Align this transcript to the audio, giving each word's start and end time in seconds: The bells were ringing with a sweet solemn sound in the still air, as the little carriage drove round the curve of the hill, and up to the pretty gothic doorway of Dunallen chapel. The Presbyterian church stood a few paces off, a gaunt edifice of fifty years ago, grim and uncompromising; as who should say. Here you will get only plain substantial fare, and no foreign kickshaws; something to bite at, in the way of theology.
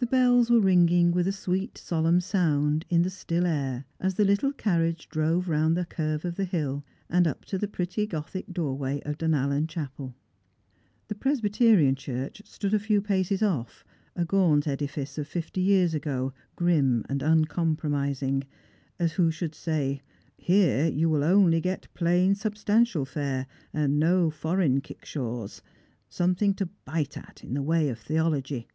The 0.00 0.06
bells 0.06 0.48
were 0.48 0.60
ringing 0.60 1.10
with 1.10 1.26
a 1.26 1.32
sweet 1.32 1.76
solemn 1.76 2.20
sound 2.20 2.86
in 2.88 3.02
the 3.02 3.10
still 3.10 3.44
air, 3.44 3.84
as 3.98 4.14
the 4.14 4.24
little 4.24 4.52
carriage 4.52 5.08
drove 5.08 5.48
round 5.48 5.76
the 5.76 5.84
curve 5.84 6.24
of 6.24 6.36
the 6.36 6.44
hill, 6.44 6.84
and 7.10 7.26
up 7.26 7.44
to 7.46 7.58
the 7.58 7.66
pretty 7.66 8.06
gothic 8.06 8.46
doorway 8.54 9.00
of 9.04 9.18
Dunallen 9.18 9.66
chapel. 9.66 10.14
The 11.08 11.16
Presbyterian 11.16 11.96
church 11.96 12.42
stood 12.44 12.72
a 12.72 12.78
few 12.78 13.02
paces 13.02 13.42
off, 13.42 13.84
a 14.14 14.24
gaunt 14.24 14.68
edifice 14.68 15.18
of 15.18 15.26
fifty 15.26 15.60
years 15.60 15.94
ago, 15.94 16.32
grim 16.54 17.04
and 17.08 17.20
uncompromising; 17.20 18.44
as 19.00 19.14
who 19.14 19.32
should 19.32 19.54
say. 19.56 20.00
Here 20.36 20.86
you 20.86 21.10
will 21.10 21.22
get 21.60 21.88
only 21.88 21.88
plain 21.94 22.36
substantial 22.36 23.04
fare, 23.04 23.48
and 23.72 23.98
no 23.98 24.30
foreign 24.30 24.80
kickshaws; 24.80 25.60
something 26.08 26.54
to 26.54 26.66
bite 26.84 27.16
at, 27.16 27.42
in 27.42 27.54
the 27.54 27.62
way 27.62 27.88
of 27.88 27.98
theology. 27.98 28.68